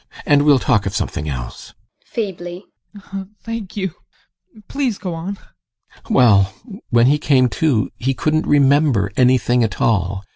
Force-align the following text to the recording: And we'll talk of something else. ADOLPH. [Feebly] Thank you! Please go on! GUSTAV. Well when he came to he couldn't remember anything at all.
And 0.25 0.41
we'll 0.41 0.57
talk 0.57 0.87
of 0.87 0.95
something 0.95 1.29
else. 1.29 1.75
ADOLPH. 2.15 2.63
[Feebly] 3.05 3.43
Thank 3.43 3.77
you! 3.77 3.91
Please 4.67 4.97
go 4.97 5.13
on! 5.13 5.35
GUSTAV. 5.93 6.09
Well 6.15 6.53
when 6.89 7.05
he 7.05 7.19
came 7.19 7.47
to 7.61 7.91
he 7.97 8.15
couldn't 8.15 8.47
remember 8.47 9.11
anything 9.15 9.63
at 9.63 9.79
all. 9.79 10.23